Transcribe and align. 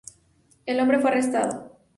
El 0.65 0.79
hombre 0.79 0.97
fue 0.97 1.11
arrestado. 1.11 1.77